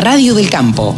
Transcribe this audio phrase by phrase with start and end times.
[0.00, 0.96] Radio del Campo.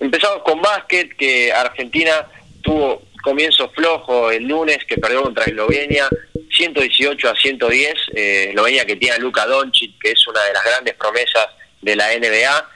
[0.00, 2.26] Empezamos con básquet, que Argentina
[2.62, 6.08] tuvo comienzo flojo el lunes, que perdió contra Eslovenia,
[6.56, 7.94] 118 a 110.
[8.14, 11.48] Eh, Eslovenia que tiene a Luka Doncic, que es una de las grandes promesas
[11.82, 12.68] de la NBA.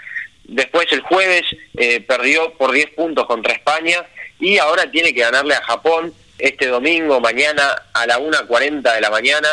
[0.45, 1.45] Después el jueves
[1.77, 4.05] eh, perdió por 10 puntos contra España
[4.41, 9.11] y ahora tiene que ganarle a Japón este domingo, mañana a la 1.40 de la
[9.11, 9.49] mañana.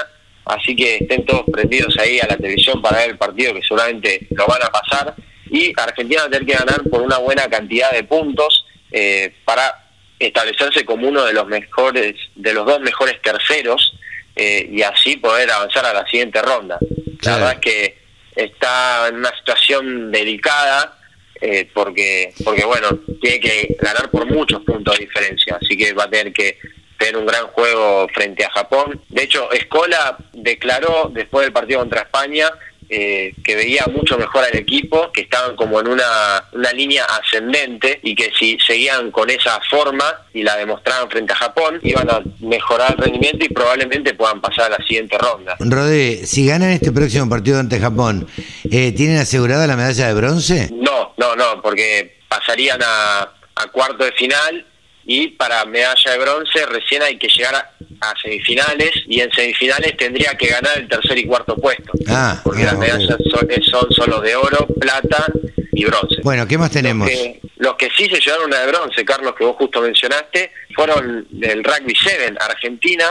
[0.46, 4.26] Así que estén todos prendidos ahí a la televisión para ver el partido, que seguramente
[4.32, 5.14] lo van a pasar
[5.52, 9.87] y Argentina va a tener que ganar por una buena cantidad de puntos eh, para
[10.20, 13.96] establecerse como uno de los mejores, de los dos mejores terceros
[14.36, 16.78] eh, y así poder avanzar a la siguiente ronda.
[17.22, 17.98] La verdad es que
[18.36, 20.98] está en una situación delicada
[21.42, 22.90] eh, porque, porque bueno,
[23.22, 26.58] tiene que ganar por muchos puntos de diferencia, así que va a tener que
[26.98, 29.02] tener un gran juego frente a Japón.
[29.10, 32.50] De hecho, Escola declaró después del partido contra España
[32.90, 38.00] eh, que veía mucho mejor al equipo, que estaban como en una, una línea ascendente
[38.04, 42.22] y que si seguían con esa forma y la demostraban frente a Japón, iban a
[42.40, 45.56] mejorar el rendimiento y probablemente puedan pasar a la siguiente ronda.
[45.60, 48.28] Rodé, si ganan este próximo partido ante Japón,
[48.72, 50.70] eh, ¿tienen asegurada la medalla de bronce?
[50.74, 53.22] No, no, no, porque pasarían a,
[53.56, 54.66] a cuarto de final
[55.10, 60.36] y para medalla de bronce recién hay que llegar a, semifinales y en semifinales tendría
[60.36, 61.94] que ganar el tercer y cuarto puesto.
[62.10, 65.26] Ah, porque las medallas son, solo de oro, plata
[65.72, 66.18] y bronce.
[66.24, 67.10] Bueno, ¿qué más tenemos?
[67.56, 71.64] Los que, sí se llevaron una de bronce, Carlos, que vos justo mencionaste, fueron el
[71.64, 72.36] Rugby 7.
[72.42, 73.06] Argentina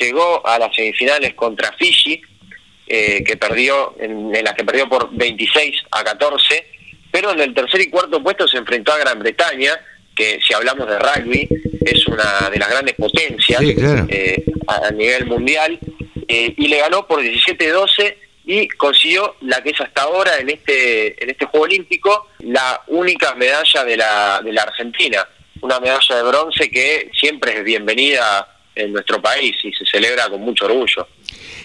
[0.00, 2.22] llegó a las semifinales contra Fiji,
[2.86, 6.66] eh, que perdió en, en las que perdió por 26 a 14,
[7.12, 9.78] pero en el tercer y cuarto puesto se enfrentó a Gran Bretaña
[10.18, 11.48] que si hablamos de rugby
[11.80, 15.78] es una de las grandes potencias eh, a, nivel mundial,
[16.26, 21.22] eh, y le ganó por 17-12 y consiguió la que es hasta ahora en este,
[21.22, 25.26] en este Juego Olímpico la única medalla de la, de la Argentina,
[25.60, 30.40] una medalla de bronce que siempre es bienvenida en nuestro país y se celebra con
[30.40, 31.06] mucho orgullo.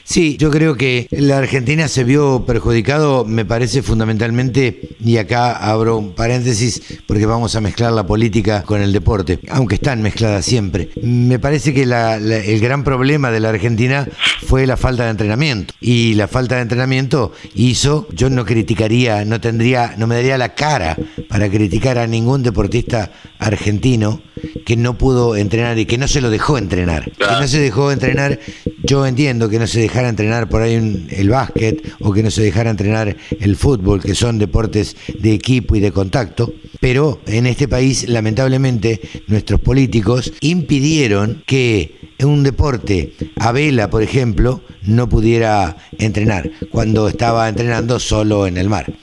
[0.05, 5.97] Sí, yo creo que la Argentina se vio perjudicado, me parece fundamentalmente, y acá abro
[5.97, 10.89] un paréntesis porque vamos a mezclar la política con el deporte, aunque están mezcladas siempre.
[11.01, 14.07] Me parece que el gran problema de la Argentina
[14.45, 19.39] fue la falta de entrenamiento y la falta de entrenamiento hizo, yo no criticaría, no
[19.39, 20.97] tendría, no me daría la cara
[21.29, 24.21] para criticar a ningún deportista argentino
[24.65, 27.11] que no pudo entrenar y que no se lo dejó entrenar.
[27.11, 28.39] Que no se dejó entrenar,
[28.83, 32.41] yo entiendo que no se dejara entrenar por ahí el básquet o que no se
[32.41, 37.67] dejara entrenar el fútbol, que son deportes de equipo y de contacto, pero en este
[37.67, 46.49] país lamentablemente nuestros políticos impidieron que un deporte a vela, por ejemplo, no pudiera entrenar
[46.71, 48.93] cuando estaba entrenando solo en el mar.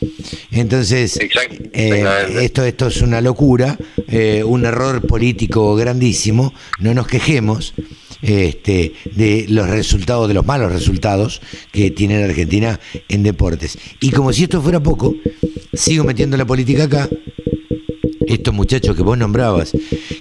[0.50, 1.18] Entonces,
[1.72, 2.04] eh,
[2.40, 3.78] esto, esto es una locura,
[4.08, 7.74] eh, un error político grandísimo, no nos quejemos
[8.22, 11.40] este, de los resultados, de los malos resultados
[11.72, 12.78] que tiene la Argentina
[13.08, 13.78] en deportes.
[14.00, 15.14] Y como si esto fuera poco,
[15.72, 17.08] sigo metiendo la política acá.
[18.30, 19.72] Estos muchachos que vos nombrabas,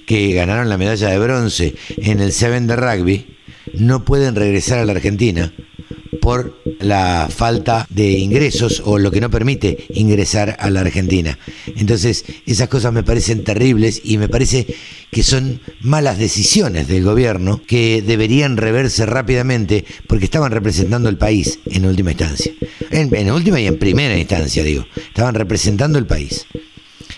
[0.04, 3.36] que ganaron la medalla de bronce en el Seven de rugby,
[3.74, 5.52] no pueden regresar a la Argentina
[6.20, 11.38] por la falta de ingresos o lo que no permite ingresar a la Argentina.
[11.76, 14.66] Entonces, esas cosas me parecen terribles y me parece
[15.12, 21.60] que son malas decisiones del gobierno que deberían reverse rápidamente porque estaban representando el país
[21.66, 22.52] en última instancia.
[22.90, 24.84] En, en última y en primera instancia, digo.
[24.96, 26.44] Estaban representando el país.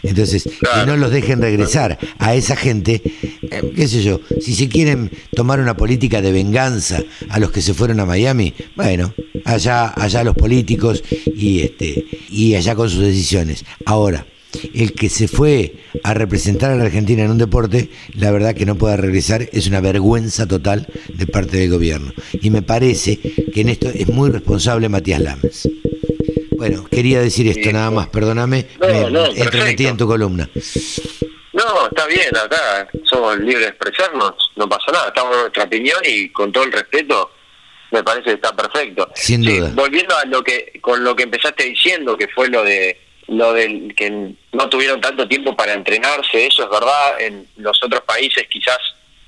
[0.02, 3.02] Entonces, que no los dejen regresar a esa gente,
[3.42, 7.62] eh, qué sé yo, si se quieren tomar una política de venganza a los que
[7.62, 9.14] se fueron a Miami, bueno,
[9.44, 11.04] allá, allá los políticos
[11.36, 13.64] y este, y allá con sus decisiones.
[13.84, 14.26] Ahora,
[14.74, 18.66] el que se fue a representar a la Argentina en un deporte, la verdad que
[18.66, 22.12] no pueda regresar es una vergüenza total de parte del gobierno.
[22.40, 25.68] Y me parece que en esto es muy responsable Matías Lames.
[26.68, 30.48] Bueno, quería decir esto nada más, perdóname, No, no, me entremetí en tu columna.
[31.52, 35.98] No, está bien, acá somos libres de expresarnos, no pasa nada, estamos en nuestra opinión
[36.04, 37.32] y con todo el respeto
[37.90, 39.08] me parece que está perfecto.
[39.16, 39.70] Sin Sí, duda.
[39.74, 43.92] volviendo a lo que con lo que empezaste diciendo, que fue lo de lo del
[43.96, 48.78] que no tuvieron tanto tiempo para entrenarse, eso es verdad, en los otros países quizás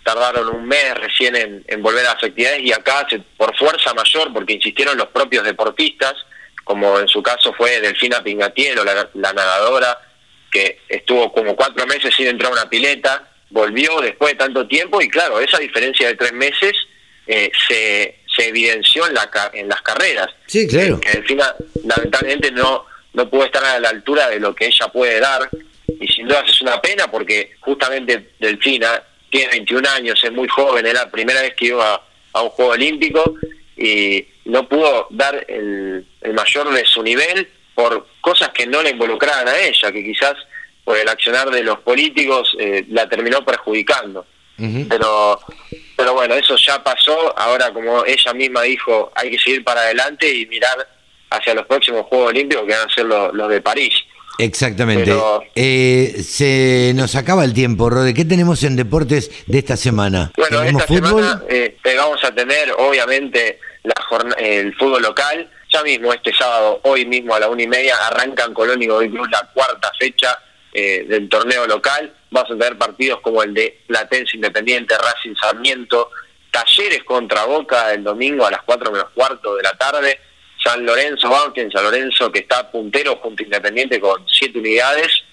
[0.04, 3.92] tardaron un mes recién en, en volver a las actividades y acá se- por fuerza
[3.92, 6.14] mayor, porque insistieron los propios deportistas,
[6.64, 9.98] como en su caso fue Delfina Pingatiero, la, la nadadora,
[10.50, 15.00] que estuvo como cuatro meses sin entrar a una pileta, volvió después de tanto tiempo
[15.00, 16.72] y claro, esa diferencia de tres meses
[17.26, 20.28] eh, se, se evidenció en, la, en las carreras.
[20.46, 21.00] Sí, claro.
[21.00, 25.20] Que Delfina lamentablemente no, no pudo estar a la altura de lo que ella puede
[25.20, 25.48] dar
[26.00, 30.86] y sin duda es una pena porque justamente Delfina tiene 21 años, es muy joven,
[30.86, 32.00] es la primera vez que iba
[32.32, 33.34] a un Juego Olímpico
[33.76, 38.90] y no pudo dar el, el mayor de su nivel por cosas que no le
[38.90, 40.34] involucraban a ella, que quizás
[40.84, 44.26] por el accionar de los políticos eh, la terminó perjudicando.
[44.88, 45.40] Pero
[45.96, 50.32] pero bueno, eso ya pasó, ahora como ella misma dijo, hay que seguir para adelante
[50.32, 50.76] y mirar
[51.30, 53.92] hacia los próximos Juegos Olímpicos que van a ser los, los de París.
[54.38, 55.04] Exactamente.
[55.06, 58.14] Pero- Eh, se nos acaba el tiempo, Rode.
[58.14, 60.30] ¿Qué tenemos en deportes de esta semana?
[60.36, 61.22] Bueno, ¿Tenemos esta fútbol?
[61.22, 65.48] semana eh, vamos a tener obviamente la el fútbol local.
[65.72, 68.86] Ya mismo este sábado, hoy mismo a la una y media, arranca en Colón y
[68.86, 70.38] Godoy Cruz la cuarta fecha
[70.72, 72.12] eh, del torneo local.
[72.30, 76.10] Vamos a tener partidos como el de Platense Independiente, Racing Sarmiento,
[76.50, 80.20] Talleres contra Boca el domingo a las 4 menos cuarto de la tarde.
[80.62, 85.24] San Lorenzo Banfield, San Lorenzo que está puntero junto a Independiente con siete unidades.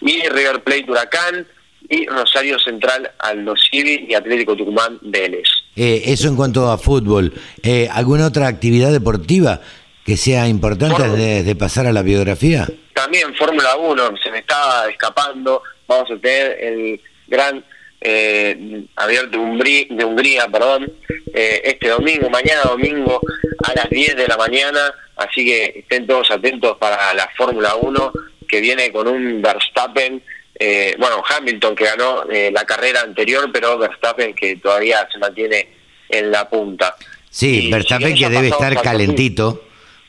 [0.00, 1.46] Y River Plate Huracán
[1.88, 5.48] y Rosario Central Aldo Civi y Atlético Tucumán Vélez.
[5.76, 7.32] Eh, eso en cuanto a fútbol.
[7.62, 9.60] Eh, ¿Alguna otra actividad deportiva
[10.04, 11.18] que sea importante Fútbol.
[11.18, 12.68] de, de pasar a la biografía?
[12.92, 17.64] También Fórmula 1, se me estaba escapando, vamos a tener el gran
[18.00, 20.92] eh, abierto de Hungría, de Hungría perdón,
[21.32, 23.20] eh, este domingo, mañana domingo
[23.64, 28.12] a las 10 de la mañana, así que estén todos atentos para la Fórmula 1
[28.46, 30.22] que viene con un Verstappen,
[30.58, 35.68] eh, bueno, Hamilton que ganó eh, la carrera anterior, pero Verstappen que todavía se mantiene
[36.08, 36.94] en la punta.
[37.30, 39.64] Sí, Y Verstappen que debe estar al calentito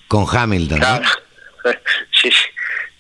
[0.07, 0.79] con Hamilton.
[2.21, 2.29] sí,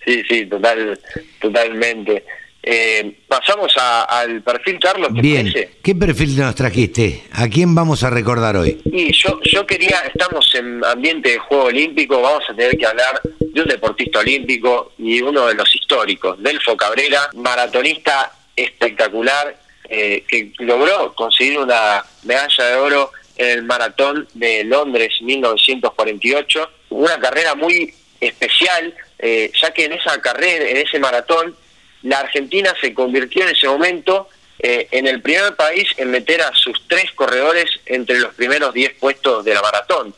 [0.05, 0.99] sí, sí, total,
[1.39, 2.25] totalmente.
[2.67, 5.69] Eh, pasamos a- al perfil, Carlos, ¿te Bien, parece?
[5.83, 7.23] ¿qué perfil nos trajiste?
[7.33, 8.81] ¿A quién vamos a recordar hoy?
[8.85, 13.21] Y yo, yo quería, estamos en ambiente de Juego Olímpico, vamos a tener que hablar
[13.55, 19.55] de un deportista olímpico y uno de los históricos, Delfo Cabrera, maratonista espectacular,
[19.87, 27.17] eh, que logró conseguir una medalla de oro en el maratón de Londres 1948, una
[27.17, 31.55] carrera muy especial, eh, ya que en esa carrera, en ese maratón,
[32.03, 34.27] la Argentina se convirtió en ese momento
[34.59, 38.95] eh, en el primer país en meter a sus tres corredores entre los primeros 10
[38.99, 40.13] puestos de la maratón.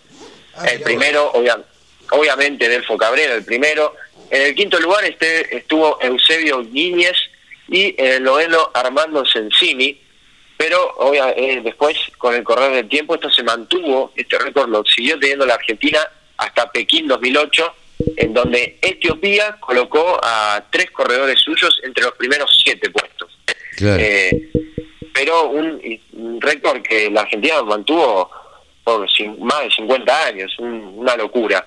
[0.71, 1.61] el primero, obvia-
[2.11, 3.95] obviamente, Delfo Cabrera, el primero.
[4.29, 7.15] En el quinto lugar este, estuvo Eusebio Guíñez
[7.69, 10.01] y en el noveno Armando Sensini.
[10.57, 14.83] Pero obvia- eh, después, con el correr del tiempo, esto se mantuvo, este récord lo
[14.85, 15.99] siguió teniendo la Argentina
[16.37, 17.73] hasta Pekín 2008,
[18.17, 23.37] en donde Etiopía colocó a tres corredores suyos entre los primeros siete puestos.
[23.77, 24.01] Claro.
[24.01, 24.49] Eh,
[25.13, 25.79] pero un,
[26.13, 28.29] un récord que la Argentina mantuvo
[28.83, 29.01] por
[29.39, 31.63] más de 50 años, un- una locura.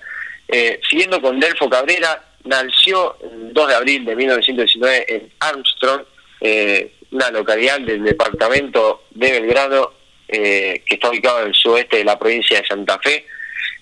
[0.53, 6.03] Eh, siguiendo con Delfo Cabrera, nació el 2 de abril de 1919 en Armstrong,
[6.41, 9.91] eh, una localidad del departamento de Belgrano,
[10.27, 13.25] eh, que está ubicado en el sudoeste de la provincia de Santa Fe.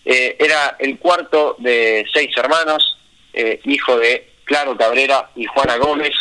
[0.06, 2.98] Eh, era el cuarto de seis hermanos,
[3.34, 6.14] eh, hijo de Claro Cabrera y Juana Gómez,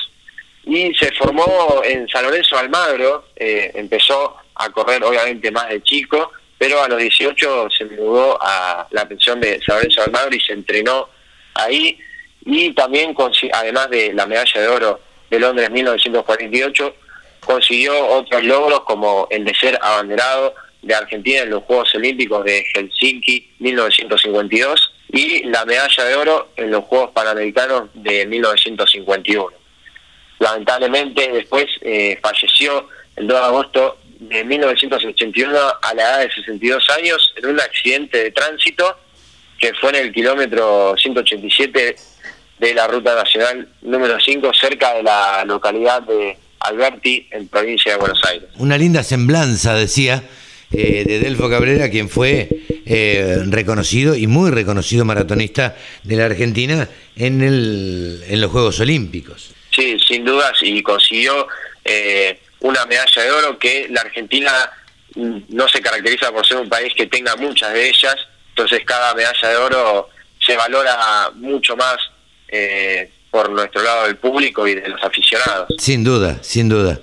[0.64, 6.83] y se formó en San Lorenzo Almagro, empezó a correr obviamente más de chico pero
[6.83, 11.09] a los 18 se mudó a la pensión de San Lorenzo Almagro y se entrenó
[11.55, 11.99] ahí
[12.50, 13.15] y también,
[13.53, 15.00] además de la medalla de oro
[15.31, 16.95] de Londres 1948,
[17.45, 22.65] consiguió otros logros como el de ser abanderado de Argentina en los Juegos Olímpicos de
[22.75, 29.49] Helsinki 1952 y la medalla de oro en los Juegos Panamericanos de 1951.
[30.38, 36.91] Lamentablemente después eh, falleció el 2 de agosto de 1981 a la edad de 62
[36.91, 38.99] años en un accidente de tránsito
[39.59, 41.97] que fue en el kilómetro 187
[42.59, 47.99] de la Ruta Nacional número 5 cerca de la localidad de Alberti en provincia de
[47.99, 48.49] Buenos Aires.
[48.57, 50.25] Una linda semblanza, decía,
[50.73, 52.49] eh, de Delfo Cabrera, quien fue
[52.85, 59.55] eh, reconocido y muy reconocido maratonista de la Argentina en, el, en los Juegos Olímpicos.
[59.71, 61.47] Sí, sin dudas, y consiguió
[61.85, 64.71] eh, una medalla de oro que la Argentina
[65.15, 68.17] no se caracteriza por ser un país que tenga muchas de ellas,
[68.50, 70.09] entonces cada medalla de oro
[70.45, 71.97] se valora mucho más
[72.49, 75.69] eh, por nuestro lado del público y de los aficionados.
[75.79, 77.00] Sin duda, sin duda.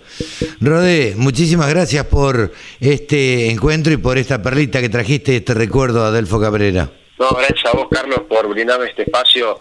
[0.59, 6.07] Rodé, muchísimas gracias por este encuentro y por esta perlita que trajiste, este recuerdo a
[6.07, 6.89] Adelfo Cabrera.
[7.19, 9.59] No, gracias a vos, Carlos, por brindarme este espacio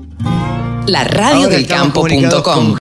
[0.86, 2.76] La radio del campo.com